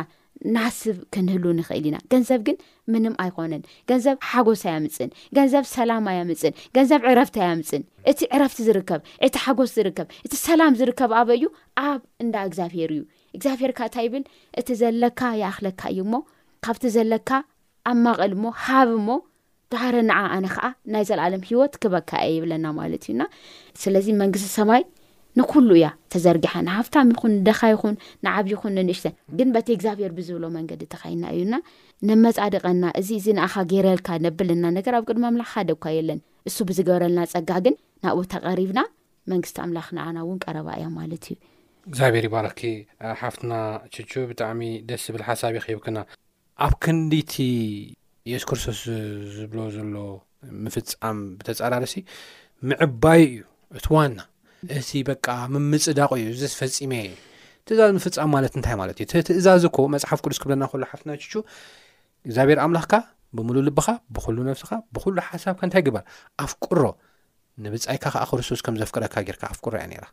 [0.54, 2.56] ናስብ ክንህሉ ንኽእል ኢና ገንዘብ ግን
[2.92, 9.34] ምንም ኣይኮነን ገንዘብ ሓጎስ ኣያምፅን ገንዘብ ሰላም ኣያምፅን ገንዘብ ዕረፍቲ ኣያምፅን እቲ ዕረፍቲ ዝርከብ እቲ
[9.44, 11.46] ሓጎስ ዝርከብ እቲ ሰላም ዝርከብ ኣበ እዩ
[11.88, 13.02] ኣብ እንዳ እግዚኣብሄር እዩ
[13.38, 14.24] እግዚብሄርካ እንታ ይብል
[14.62, 16.16] እቲ ዘለካ ይኣክለካ እዩ ሞ
[16.66, 17.30] ካብቲ ዘለካ
[17.92, 19.18] ኣብ ማቐል ሞ ሃብ ሞ
[19.74, 23.22] ባህረ ንዓ ኣነ ከዓ ናይ ዘለኣለም ሂወት ክበካእ የብለና ማለት እዩና
[23.84, 24.82] ስለዚ መንግስቲ ሰባይ
[25.38, 27.94] ንኩሉ እያ ተዘርጊሓ ንሃፍታም ይኹን ደኻ ይኹን
[28.26, 31.54] ንዓብዪ ይኹን ንእሽተን ግን በቲ እግዚኣብሄር ብዝብሎ መንገዲ ተኸይድና እዩና
[32.08, 36.20] ነመጻድቐና እዚ እዚ ንኣኻ ገይረልካ ነብለና ነገር ኣብ ቅድሚ ኣምላኽካ ደግካ የለን
[36.50, 38.80] እሱ ብዝገበረልና ፀጋ ግን ናብብ ተቐሪብና
[39.32, 41.36] መንግስቲ ኣምላኽ ንኣና እውን ቀረባ እያ ማለት እዩ
[41.90, 42.60] እግዚኣብሄር ይባለኪ
[43.22, 43.52] ሓፍትና
[43.96, 45.98] ችቹ ብጣዕሚ ደስ ዝብል ሓሳብ ይክብክና
[46.66, 47.34] ኣብ ክንዲቲ
[48.32, 48.80] የሱ ክርስቶስ
[49.36, 49.94] ዝብሎ ዘሎ
[50.64, 51.94] ምፍፃም ብተፃራርሲ
[52.70, 53.42] ምዕባይ እዩ
[53.78, 54.16] እቲ ዋና
[54.78, 56.92] እቲ በቃ ምምፅዳቅ እዩ ዘስፈፂሜ
[57.68, 61.32] ትእዛዝ ምፍጻም ማለት እንታይ ማለት እዩ ትእዛዝ እኮ መፅሓፍ ቅዱስ ክብለና ክሉ ሓፍትና ቹ
[62.28, 62.94] እግዚኣብሔር ኣምላኽካ
[63.36, 66.04] ብምሉእ ልብኻ ብሉ ነፍስኻ ብኩሉ ሓሳብከ ንታይ ግበር
[66.44, 66.82] ኣፍቅሮ
[67.64, 70.06] ንብጻይካ ከዓ ክርስቶስ ከም ዘፍቅረካ ጌርካ ኣፍቅሮ እያ ነ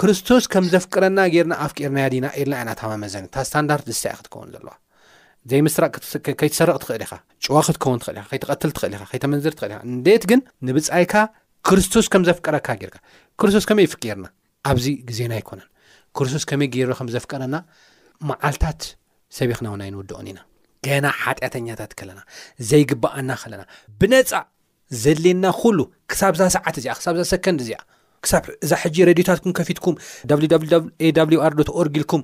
[0.00, 4.72] ክርስቶስ ከም ዘፍቅረና ጌርና ኣፍ ቀርናያ ዲና ኢልና ዓይናተማመዘኒ እታ ስታንዳርት ተ ክትከውን ዘለዋ
[5.50, 5.92] ዘይ ምስራቅ
[6.40, 7.12] ከይትሰርቕ ትኽእል ኢኻ
[7.46, 11.12] ጭዋ ክትኸውን ትኽእል ኢኻ ከይትቀትል ትኽእል ኢኻ ከይተመንዝር ትኽእል ኢ ንዴት ግን ንብጻይካ
[11.68, 12.96] ክርስቶስ ከም ዘፍቀረካ ጌርካ
[13.40, 14.26] ክርስቶስ ከመይ ይፍገርና
[14.70, 15.68] ኣብዚ ግዜና ኣይኮነን
[16.16, 17.56] ክርስቶስ ከመይ ገይር ከም ዘፍቀረና
[18.28, 18.82] መዓልታት
[19.36, 20.40] ሰበክና እውና ይንውድኦን ኢና
[20.86, 22.20] ገና ሓጢኣተኛታት ከለና
[22.70, 23.62] ዘይግባኣና ከለና
[24.00, 24.30] ብነፃ
[25.02, 25.78] ዘድልና ኩሉ
[26.12, 27.80] ክሳብዛ ሰዓት እዚኣ ክሳብዛ ሰከንዲ እዚኣ
[28.26, 29.94] ክሳብ እዛ ሕጂ ረድዮታትኩም ከፊትኩም
[31.46, 32.22] aር ኦርግ ኢልኩም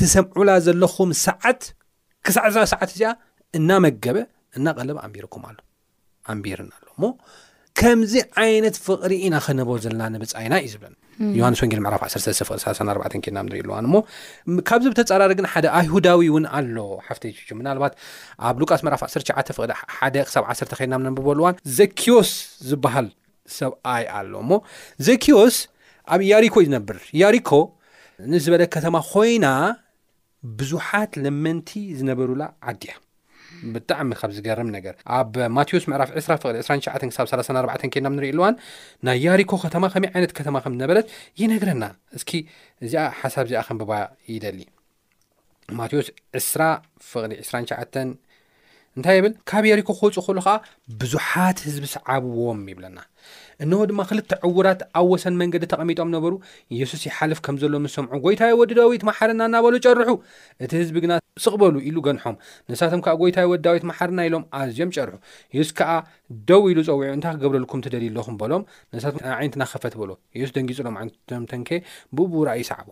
[0.00, 1.62] ትሰምዑላ ዘለኹም ሰዓት
[2.26, 3.10] ክሳዕ ዛ ሰዓት እዚኣ
[3.58, 4.18] እናመገበ
[4.58, 5.56] እናቐለብ ኣንቢርኩም ኣሎ
[6.32, 7.02] ኣንቢርን ኣሎሞ
[7.80, 10.90] ከምዚ ዓይነት ፍቕሪ ኢና ክነበ ዘለና ንብፃይና እዩ ዝብለ
[11.38, 13.94] ዮሃንስ ወንጌል መዕራፍ 1ተፍቅ 34 ኬድናንርኢ ኣሉዋን እሞ
[14.68, 17.22] ካብዚ ብተፀራር ግን ሓደ ኣይሁዳዊ እውን ኣሎ ሓፍተ
[17.60, 17.94] ምናልባት
[18.48, 22.32] ኣብ ሉቃስ መዕራፍ 19 ፍ ሓደ ሳብ 1ተ ከድና ነብበሉዋን ዘኪዎስ
[22.70, 23.08] ዝበሃል
[23.58, 24.52] ሰብኣይ ኣሎ እሞ
[25.08, 25.56] ዘኪዎስ
[26.14, 27.50] ኣብ ያሪኮ እዩ ዝነብር ያሪኮ
[28.32, 29.46] ንዝበለ ከተማ ኮይና
[30.60, 32.94] ብዙሓት ለመንቲ ዝነበሩላ ዓዲያ
[33.74, 38.32] ብጣዕሚ ካብ ዝገርም ነገር ኣብ ማቴዎስ ምዕራፍ 20 ፍቕዲ 2ሸ ክሳብ 3 4 ኬና ንሪኢ
[38.32, 38.54] ኣልዋን
[39.08, 41.06] ናይ ያሪኮ ከተማ ከመይ ዓይነት ከተማ ከምዝነበረት
[41.40, 41.84] ይነግረና
[42.18, 42.30] እስኪ
[42.84, 43.92] እዚኣ ሓሳብ እዚኣ ከምብባ
[44.34, 44.58] ይደሊ
[45.80, 46.08] ማቴዎስ
[46.42, 46.62] 20ራ
[47.12, 47.74] ፍቕዲ 2ሸ
[48.98, 50.54] እንታይ ይብል ካብ ያሪኮ ክውፅእ ኸሉ ከዓ
[51.02, 52.98] ብዙሓት ህዝቢ ሰዓብዎም ይብለና
[53.64, 56.32] እነዎ ድማ ክልተ ዕዉራት ኣብ ወሰን መንገዲ ተቐሚጦም ነበሩ
[56.74, 60.08] ኢየሱስ ይሓልፍ ከም ዘሎ ምስ ሰምዑ ጎይታዊ ወዲዳዊት ማሓርና እናበሉ ጨርሑ
[60.64, 62.36] እቲ ህዝቢ ግና ዝቕበሉ ኢሉ ገንሖም
[62.72, 65.14] ነሳቶም ከዓ ጎይታዊ ወዲዳዊት ማሓርና ኢሎም ኣዝዮም ጨርሑ
[65.56, 65.90] የሱስ ከዓ
[66.50, 68.64] ደው ኢሉ ፀዊዑ እንታይ ክገብረልኩም ትደልዩ ሎኹም በሎም
[68.96, 71.70] ነሳቶ ዓይነትና ኸፈት በሎ የሱስ ደንጊፅሎም ዓይነቶም ተንኬ
[72.18, 72.88] ብቡራእ ይሰዕቦ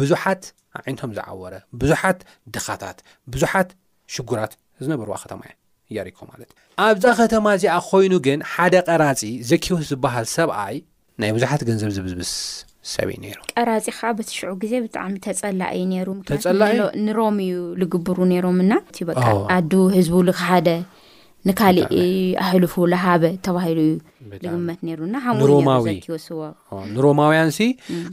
[0.00, 0.42] ብዙሓት
[0.82, 2.20] ዓይነቶም ዝዓወረ ብዙሓት
[2.56, 2.98] ድኻታት
[3.34, 3.70] ብዙሓት
[4.16, 4.52] ሽጉራት
[4.84, 5.54] ዝነበርዋ ኸተማ እያ
[6.08, 10.76] ሪኮም ማለት እዩ ኣብዛ ከተማ እዚኣ ኮይኑ ግን ሓደ ቀራፂ ዘኪወት ዝበሃል ሰብኣይ
[11.20, 12.32] ናይ ብዙሓት ገንዘብ ዝብዝብስ
[12.92, 16.62] ሰብ እዩ ነይሩ ቀራፂ ከዓ በቲሽዑ ግዜ ብጣዕሚ ተጸላ እዩ ነይሩ ተጸላ
[17.06, 18.78] ንሮም እዩ ዝግብሩ ነይሮም ና
[19.56, 20.68] ኣዱ ህዝቡ ልክሓደ
[21.48, 21.86] ንካሊእ
[22.44, 23.80] ኣሕልፉ ላሃበ ተባሂሉ
[24.44, 25.14] ዩልግመት ሩና
[25.50, 26.40] ሮዘኪዎስዎ
[26.94, 27.58] ንሮማውያንሲ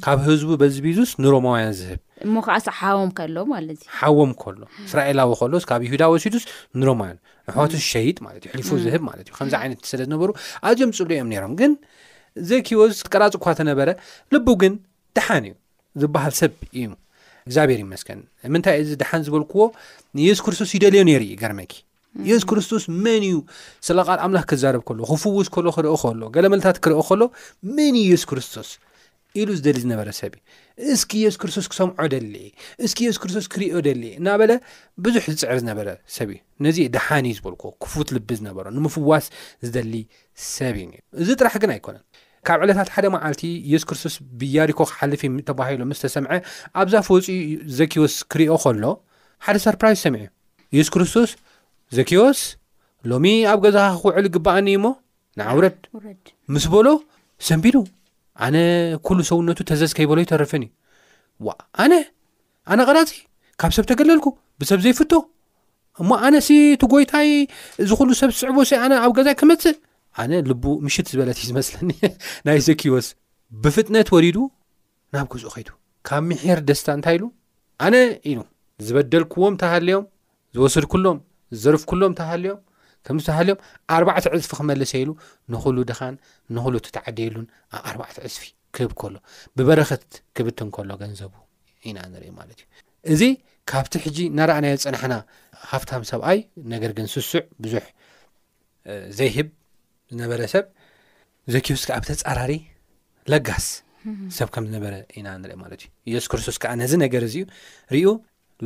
[0.06, 6.04] ካብ ህዝቡ በዚ ቢዙስ ንሮማውያን ዝህብእሞከዓ ዕሓወም ከሎ ማለእ ሓወም ከሎ እስራኤላዊ ከሎስ ካብ ይሁዳ
[6.14, 6.46] ወሲዱስ
[6.82, 7.18] ንሮማውያን
[7.50, 10.30] ንሕዋቱ ሸይጥ ማለት እዩ ሕሊፉ ዝህብ ማለት እዩ ከምዚ ዓይነት ሰለ ዝነበሩ
[10.72, 11.74] ኣዝዮም ፅብሪ እዮም ነሮም ግን
[12.52, 13.90] ዘኪዎስ ተቀራፅ ኳተ ነበረ
[14.36, 14.74] ልቡ ግን
[15.20, 15.56] ድሓን እዩ
[16.04, 16.88] ዝበሃል ሰብ እዩ
[17.48, 18.22] እግዚኣብሔር ይመስከን
[18.56, 19.66] ምንታይ እዚ ድሓን ዝበልክዎ
[20.28, 21.74] የሱ ክርስቶስ ይደልዮ ነይሩ ዩ ገርመኪ
[22.30, 23.38] የሱ ክርስቶስ መን እዩ
[23.88, 27.22] ስለቓል ኣምላኽ ክዛረብ ከሎ ክፍውስ ከሎ ክሪእኦ ከሎ ገለ መለታት ክሪእኦ ከሎ
[27.78, 28.70] መን ዩ የሱ ክርስቶስ
[29.40, 30.34] ኢሉ ዝደሊ ዝነበረ ሰብ
[30.84, 32.36] እዩ እስኪ የሱ ክርስቶስ ክሰምዖ ደሊ
[32.86, 34.52] እስ የሱ ክርስቶስ ክርኦ ደሊ እና በለ
[35.06, 39.28] ብዙሕ ዝፅዕር ዝነበረ ሰብ እዩ ነዚ ድሓኒእዩ ዝበልኩ ክፉት ልብ ዝነበሮ ንምፍዋስ
[39.66, 39.96] ዝደሊ
[40.56, 42.04] ሰብዩ ኒ እዚ ጥራሕ ግን ኣይኮነን
[42.48, 46.32] ካብ ዕለታት ሓደ ማዓልቲ የሱስ ክርስቶስ ብያሪኮ ክሓልፊ ተባሂሎ ምስ ተሰምዐ
[46.82, 47.18] ኣብዛ ፈፅኡ
[47.80, 48.84] ዘኪዎስ ክርኦ ከሎ
[49.48, 50.24] ሓደ ሳርፕራ ሰሚዑ
[50.76, 51.32] ዩ የሱ ክርስቶስ
[51.96, 52.40] ዘኪዎስ
[53.10, 54.86] ሎሚ ኣብ ገዛ ክውዕሉ ግባኣኒእ እሞ
[55.40, 55.78] ንዓውረድ
[56.54, 56.88] ምስ በሎ
[57.48, 57.76] ሰንቢዱ
[58.46, 58.56] ኣነ
[59.08, 61.48] ኩሉ ሰውነቱ ተዘዝ ከይበሎ ይተርፍን እዩ
[61.84, 61.94] ኣነ
[62.72, 63.12] ኣነ ቐዳፂ
[63.62, 64.26] ካብ ሰብ ተገለልኩ
[64.62, 65.12] ብሰብ ዘይፍቶ
[66.02, 67.30] እሞ ኣነሲ እቲጎይታይ
[67.90, 69.78] ዝኩሉ ሰብ ዝስዕቦ ሲ ኣነ ኣብ ገዛ ክመፅእ
[70.22, 71.90] ኣነ ልቡ ምሽት ዝበለት እዩ ዝመስለኒ
[72.48, 73.08] ናይ ዘኪዎስ
[73.64, 74.38] ብፍጥነት ወሪዱ
[75.16, 75.70] ናብ ግዝኡ ኸይዱ
[76.10, 77.24] ካብ ምሕር ደስታ እንታይ ኢሉ
[77.86, 77.96] ኣነ
[78.32, 78.40] ኢሉ
[78.88, 80.06] ዝበደልክዎም ተባሃለዮም
[80.58, 81.18] ዝወሰድኩሎም
[81.64, 82.60] ዘርፍ ኩሎም ተባሃልዮም
[83.08, 83.60] ከምዚተባሃልዮም
[83.96, 85.10] ኣርባዕተ ዕፅፊ ክመልሰይሉ
[85.54, 86.16] ንኹሉ ድኻን
[86.56, 88.44] ንኹሉ እተተዓደየሉን ኣብ ኣርባዕተ ዕፅፊ
[88.78, 89.16] ክህብ ከሎ
[89.58, 90.04] ብበረክት
[90.38, 91.32] ክብት ንከሎ ገንዘቡ
[91.90, 93.22] ኢና ንሪኢ ማለት እዩ እዚ
[93.72, 95.14] ካብቲ ሕጂ ናረኣናዮ ፀናሓና
[95.70, 96.40] ካፍታም ሰብኣይ
[96.74, 97.84] ነገር ግን ስስዕ ብዙሕ
[99.18, 99.48] ዘይህብ
[100.12, 100.66] ዝነበረ ሰብ
[101.54, 102.54] ዘኪብስ ከ ብ ተፃራሪ
[103.32, 103.66] ለጋስ
[104.38, 107.44] ሰብ ከም ዝነበረ ኢና ንሪኢ ማለት እዩ የሱስ ክርስቶስ ከዓ ነዚ ነገር እዚዩ
[107.96, 108.06] ሪዩ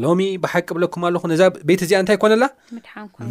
[0.04, 2.44] ሎሚ ብሓቂ ብለኩም ኣለኹ ነዛ ቤት እዚኣ እንታይ ኮነላ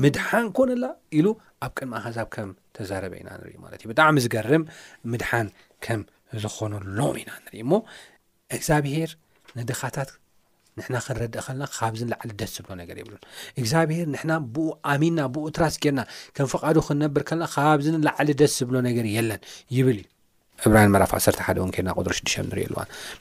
[0.02, 0.84] ምድሓን ኮነላ
[1.18, 1.26] ኢሉ
[1.66, 4.64] ኣብ ቅድሚ ኣሃዛብ ከም ተዛረበ ኢና ንርኢ ማለት እዩ ብጣዕሚ ዝገርም
[5.12, 5.48] ምድሓን
[5.86, 6.00] ከም
[6.42, 7.72] ዝኾነሎም ኢና ንሪኢ እሞ
[8.56, 9.10] እግዚኣብሄር
[9.58, 10.10] ነደኻታት
[10.78, 13.14] ንሕና ክንረድእ ከልና ካብዝ ላዕሊ ደስ ዝብሎ ነገር ይብሉ
[13.60, 16.02] እግዚኣብሄር ንሕና ብኡ ኣሚንና ብኡ ትራስ ጌርና
[16.36, 19.40] ከም ፍቓዱ ክንነብር ከለና ካብዝ ላዕሊ ደስ ዝብሎ ነገር የለን
[19.76, 20.06] ይብል እዩ
[20.66, 22.80] ዕብራን መራፍ 1ሰተ ሓደ ወንከድና ቅድሪ ሽዱሽቶ ንሪኢ ኣልዋ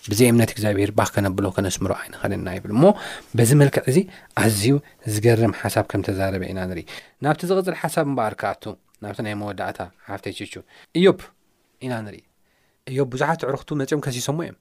[0.09, 2.83] ብዘይ እምነት እግዚኣብሄር ባ ከነብሎ ከነስምሮ ዓይንኸለና ይብል እሞ
[3.37, 3.97] በዚ መልክዕ እዚ
[4.43, 4.75] ኣዝዩ
[5.13, 6.83] ዝገርም ሓሳብ ከም ተዛረበ ኢና ንርኢ
[7.25, 8.63] ናብቲ ዝቕፅል ሓሳብ ምበር ክኣቱ
[9.03, 10.53] ናብቲ ናይ መወዳእታ ሓፍተችቹ
[10.99, 11.05] እዮ
[11.87, 12.19] ኢና ንርኢ
[12.91, 14.57] እዮ ብዙሓት ዕርክቱ መጨም ከሲሶሞ እዮም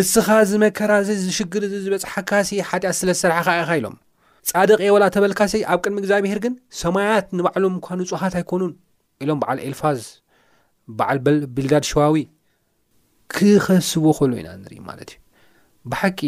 [0.00, 3.96] እስኻ ዝመከራእዚ ዝሽግር እዚ ዝበፅሓካሲ ሓጢኣት ስለዝሰርሐካኢኻ ኢሎም
[4.50, 8.72] ፃደቂ ወላ ተበልካሲይ ኣብ ቅድሚ እግዚኣብሄር ግን ሰማያት ንባዕሎም እምኳኑ ፅሃት ኣይኮኑን
[9.24, 10.00] ኢሎም በዓል ኤልፋዝ
[10.98, 12.16] በዓል በል ቢልዳድ ሸዋዊ
[13.36, 16.18] ክኸስዎ ኸሉ ኢና ንሪኢ ማለት እዩ ብሓቂ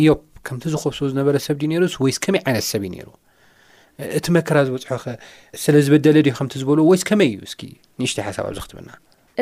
[0.00, 3.08] እዮብ ከምቲ ዝኸብስዎ ዝነበረ ሰብ ድዩ ነይሩስ ወይስ ከመይ ዓይነት ሰብ እዩ ነይሩ
[4.18, 5.04] እቲ መከራ ዝበፅሖኸ
[5.62, 7.62] ስለ ዝበደለ ድዩ ከምቲ ዝበሎዎ ወይስ ከመይ እዩ እስኪ
[8.00, 8.90] ንእሽተይ ሓሳብ ኣብዚ ክትበና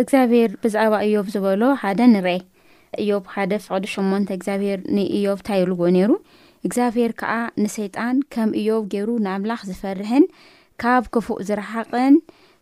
[0.03, 2.37] እግዚኣብሔር ብዛኣባ እዮብ ዝበሎ ሓደ ንርአ
[3.03, 6.11] እዮብ ሓደ ፍቅዲ ሸሞንተ እግዚኣብሔር ንእዮብ ንታይልዎ ነይሩ
[6.67, 10.25] እግዚኣብሔር ከዓ ንሰይጣን ከም እዮብ ገይሩ ንኣምላኽ ዝፈርሕን
[10.83, 12.15] ካብ ክፉእ ዝረሓቕን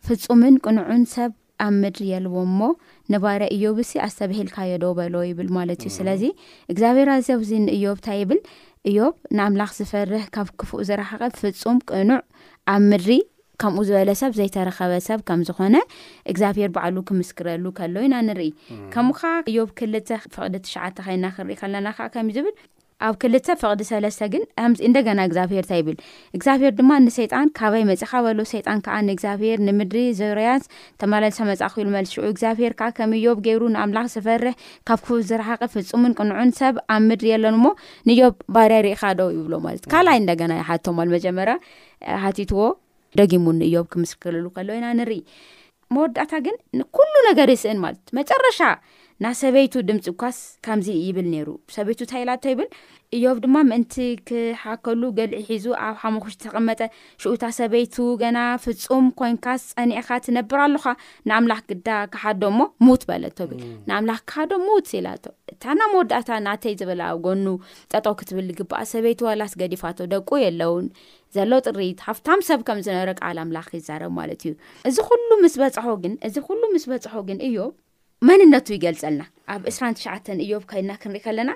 [0.09, 1.31] ፍፁምን ቅንዑን ሰብ
[1.63, 2.69] ኣብ ምድሪ የልዎ ሞ
[3.13, 6.23] ንባርያ እዮብ እሲ ኣስተብሂልካየዶ በሎ ይብል ማለት እዩ ስለዚ
[6.73, 8.41] እግዚኣብሄርኣኣብእዚ ንእዮብእንታ ይብል
[8.91, 12.21] እዮብ ንኣምላኽ ዝፈርሕ ካብ ክፉእ ዝረኸቀ ፍፁም ቅኑዕ
[12.75, 13.13] ኣብ ምድሪ
[13.63, 15.77] ከምኡ ዝበለሰብ ዘይተረኸበሰብ ከም ዝኾነ
[16.31, 18.51] እግዚኣብሄር በዕሉ ክምስክረሉ ከሎ ኢና ንርኢ
[18.95, 22.55] ከምኡከዓ እዮብ ክልተ ፍቅዲ ትሸዓተ ኸይና ክሪኢ ከለና ከዓ ከምዩ ዝብል
[23.07, 25.97] ኣብ ክልተ ፍቅዲ ሰለስተ ግን ከዚ እንደገና እግዚኣብሄርእንታ ይብል
[26.37, 30.67] እግዚኣብሄር ድማ ንሰይጣን ካበይ መፅካ በሎ ሰይጣን ከዓ ንእግዚኣብሄር ንምድሪ ዘሮያንስ
[31.03, 34.55] ተመለመፃኪሉ ልሽዑ እግዚኣብሔር ዓ ከም ዮብ ገይሩ ንኣምላኽ ዝፈርሕ
[34.91, 37.65] ካብ ክቡ ዝረሓቂ ፍፁምን ቅንዑን ሰብ ኣብ ምድሪ ኣሎንሞ
[38.11, 38.23] ንዮ
[38.57, 41.51] ባርያ ሪኢካ ዶ ይብሎ ማለት ካልኣይ እንደገና ይሓቶል መጀመር
[42.39, 42.63] ቲትዎ
[43.19, 45.05] ደጊሙ ንእዮ ክምስክሉ ከሎኢናኢመወዳእታ
[46.47, 48.61] ግን ንሉ ነገር ይስእን ማለት መጨረሻ
[49.25, 52.67] ና ሰበይቱ ድምፂ ኳስ ከምዚ ይብል ነይሩ ሰበይቱ እንታ ኢላቶ ይብል
[53.17, 53.95] እዮብ ድማ ምእንቲ
[54.29, 56.81] ክሓከሉ ገልዒ ሒዙ ኣብ ሓመክሽ ተቀመጠ
[57.23, 60.87] ሽኡታ ሰበይቱ ገና ፍፁም ኮይንካ ፀኒዕካ ትነብር ኣሉካ
[61.31, 65.09] ንኣምላኽ ግዳ ክሓዶ ሞ ሙት በለቶብል ንኣምላኽ ክሓዶ ምት ይላ
[65.55, 67.47] እታ ና መወዳእታ ናተይ ዝበላ ጎኑ
[67.95, 70.89] ጠጦ ክትብል ግባኣ ሰበይቱ ዋላስ ገዲፋቶ ደቁ የለውን
[71.39, 77.57] ዘሎ ጥሪት ሃፍታም ሰብ ከምዝነበረ ቃል ኣምላክ ይዛረብ ማለትእዩስዚሉስ በፅሖግእዮ
[78.29, 79.23] መንነቱ ይገልፀልና
[79.55, 81.51] ኣብ እስራ ትሽዓን እዮብ ካይድና ክንሪኢ ከለና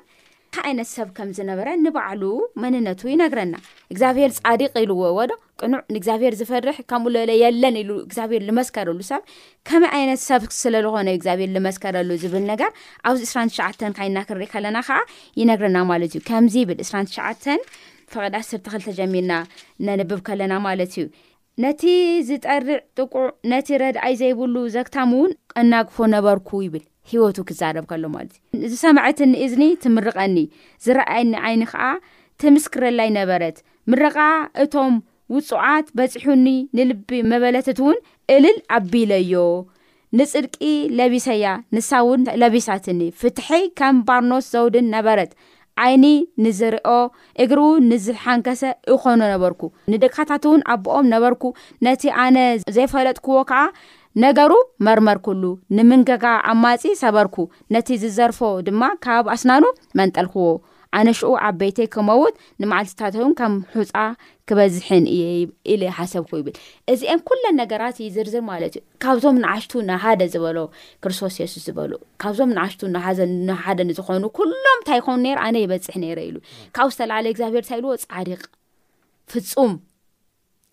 [0.69, 2.23] ዓይነት ሰብ ከም ዝነበረ ንባዕሉ
[2.63, 3.55] መንነቱ ይነግረና
[3.93, 8.99] እግዚኣብሄር ፃዲቅ ኢሉ ዎ ዎ ዶ ቅኑዕ ንእግዚኣብሄር ዝፈርሕ ከምኡ ለበሎ የለን ኢሉ እግዚኣብሄር ዝመስከረሉ
[9.11, 9.23] ሰብ
[9.71, 12.71] ከመይ ዓይነት ሰብ ስለዝኾነዩ እግዚኣብሔር ዝመስከረሉ ዝብል ነገር
[13.11, 14.99] ኣብዚ እስራትሽዓተን ካይና ክንሪኢ ከለና ከዓ
[15.43, 17.63] ይነግረና ማለት እዩ ከምዚ ብል እስራ ትሽዓተን
[18.13, 19.33] ፈቐዳ ስርቲክል ተጀሚና
[19.87, 21.07] ነንብብ ከለና ማለት እዩ
[21.63, 21.85] ነቲ
[22.27, 28.67] ዝጠርዕ ጥቁዕ ነቲ ረድኣይ ዘይብሉ ዘግታሙ እውን ቀናክፎ ነበርኩ ይብል ሂወቱ ክዛረብ ከሎ ማለት እዩ
[28.73, 30.37] ዝሰማዐትኒ እዝኒ ትምርቐኒ
[30.87, 31.81] ዝረአየኒ ዓይኒ ከዓ
[32.43, 33.57] ትምስክረላይ ነበረት
[33.93, 34.17] ምርቓ
[34.65, 34.95] እቶም
[35.35, 37.99] ውፁዓት በፂሑኒ ንልቢ መበለትት እውን
[38.37, 39.35] እልል ኣቢለዮ
[40.19, 40.59] ንፅድቂ
[40.99, 45.33] ለቢሰያ ንሳውን ለቢሳትኒ ፍትሐ ከም ባርኖስ ዘውድን ነበረት
[45.85, 46.07] ዓይኒ
[46.45, 46.91] ንዝሪኦ
[47.45, 47.61] እግሪ
[47.91, 48.63] ንዝሓንከሰ
[48.93, 49.61] ይኮኑ ነበርኩ
[49.93, 51.43] ንደቅካታት እውን ኣቦኦም ነበርኩ
[51.87, 52.37] ነቲ ኣነ
[52.77, 53.61] ዘይፈለጥክዎ ከዓ
[54.25, 54.53] ነገሩ
[54.87, 55.43] መርመር ኩሉ
[55.79, 57.37] ንምንገጋ ኣማፂ ሰበርኩ
[57.75, 58.39] ነቲ ዝዘርፎ
[58.69, 59.65] ድማ ካብ ኣስናኑ
[60.01, 60.47] መንጠልክዎ
[60.99, 63.95] ኣነ ሽኡ ኣብበይተይ ክመውት ንመዓልትታት እውን ከም ሑፃ
[64.49, 66.55] ክበዝሕን እየኢለ ሓሰብኩ ይብል
[66.93, 70.59] እዚአን ኩለን ነገራት ዩዝርዝር ማለት እዩ ካብዞም ንዓሽቱ ንሓደ ዝበሎ
[71.05, 71.91] ክርስስሱ ዝበሉ
[72.23, 72.83] ካብዞም ንዓሽቱ
[73.65, 76.37] ሓደ ዝኮኑ ኩሎም ንታይ ይኮኑ ኣነ ይበፅሕ ነይረ ኢሉ
[76.79, 78.41] ካብኡ ዝተላዕለዩ እግዚኣብሄር ታይ ኢልዎ ፃሪቕ
[79.33, 79.75] ፍፁም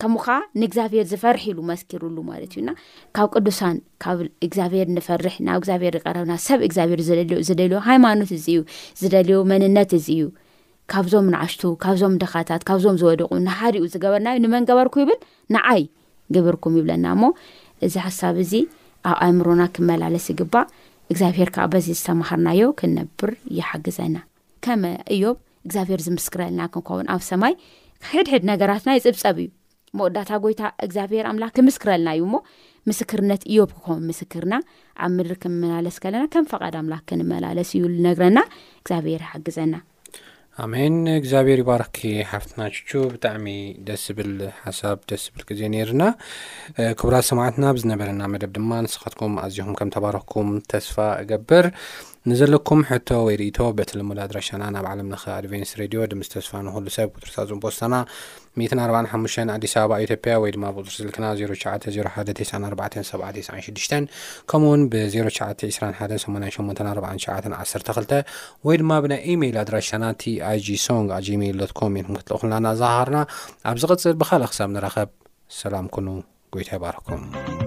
[0.02, 2.70] ከምኡከዓ ንእግዚኣብሔር ዝፈርሒ ኢሉ መስኪሩሉ ማለት እዩና
[3.16, 7.00] ካብ ቅዱሳን ካብ እግዚኣብሔር ንፈርሕ ናብ እግዚኣብሔር ዝቀረብና ሰብ እግዚኣብሔር
[7.48, 8.58] ዝደልዮ ሃይማኖት እዚእዩ
[9.02, 10.24] ዝደልዩ መንነት እዚ እዩ
[10.92, 15.18] ካብዞም ንዓሽቱ ካብዞም ደኻታት ካብዞም ዝወደቁ ንሓኡ ዝገበርናዩ ንመንገበርኩ ይብል
[15.54, 15.82] ንዓይ
[16.34, 17.26] ግብርኩም ይብለና ሞ
[17.86, 18.52] እዚ ሓሳብ እዚ
[19.10, 20.66] ኣብ ኣይምሮና ክመላለስ ግባእ
[21.12, 24.16] እግዚኣብሄር ካዓ በዚ ዝተማሃርናዮ ክንነብር ይሓግዘና
[24.66, 24.82] ከመ
[25.14, 25.24] እዮ
[25.72, 27.54] ግኣብሄር ዝምስክርልና ክንኸውን ኣብሰማይ
[28.12, 32.34] ሕድሕድ ነራትና ይፅብፀብ እዩ ዳ ይታግኣብሔር ክምስክርልናእዩሞ
[32.90, 34.54] ምስክርነት እዮ ክኸን ምስክርና
[35.04, 38.38] ኣብ ምድሪ ክመላለስ ከለና ከም ፈቃድ ምላ ክንመላለስ እዩነግረና
[38.80, 39.74] እግዚኣብሔር ይሓግዘና
[40.64, 43.46] ኣሜን እግዚኣብሔር ይባረኪ ሓፍትና ቹ ብጣዕሚ
[43.86, 44.30] ደስ ዝብል
[44.64, 46.02] ሓሳብ ደስ ዝብል ግዜ ነይሩና
[47.00, 51.66] ክቡራት ሰማዕትና ብዝነበረና መደብ ድማ ንስኻትኩም ኣዝኹም ከም ተባረኩም ተስፋ እገብር
[52.30, 57.36] ንዘለኩም ሕቶ ወይ ርእቶ በት ልሙድ ኣድራሻና ናብ ዓለምለኸ ኣድቨንስ ሬድዮ ድምዝተስፋ ንክሉ ሰብ ቁትርታ
[57.50, 57.94] ዝምቦታና
[58.64, 63.96] 145 ኣዲስ ኣበባ ኢትዮፕያ ወይ ድማ ብቅፅር ስልክና 0901 94 7 96
[64.50, 68.16] ከምኡ ውን ብ09 21 88 4ሸ 12
[68.68, 73.20] ወይ ድማ ብናይ ኢሜል ኣድራሽታና ቲ ኣይ ጂ ሶንግ ኣጂሜል ሎትኮክትል ኩልናና ዝሃሃርና
[73.72, 75.10] ኣብ ዝቕፅል ብካልእ ክሳብ ንረኸብ
[75.62, 76.06] ሰላም ኮኑ
[76.56, 77.65] ጎይታ ይ ባርኩም